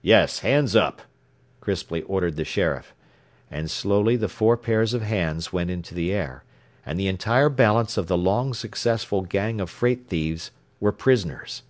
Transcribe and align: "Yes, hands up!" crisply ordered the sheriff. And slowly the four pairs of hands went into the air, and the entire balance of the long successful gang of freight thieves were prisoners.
"Yes, 0.00 0.38
hands 0.38 0.74
up!" 0.74 1.02
crisply 1.60 2.00
ordered 2.04 2.36
the 2.36 2.44
sheriff. 2.46 2.94
And 3.50 3.70
slowly 3.70 4.16
the 4.16 4.26
four 4.30 4.56
pairs 4.56 4.94
of 4.94 5.02
hands 5.02 5.52
went 5.52 5.68
into 5.68 5.94
the 5.94 6.10
air, 6.10 6.42
and 6.86 6.98
the 6.98 7.06
entire 7.06 7.50
balance 7.50 7.98
of 7.98 8.06
the 8.06 8.16
long 8.16 8.54
successful 8.54 9.20
gang 9.20 9.60
of 9.60 9.68
freight 9.68 10.06
thieves 10.08 10.52
were 10.80 10.90
prisoners. 10.92 11.64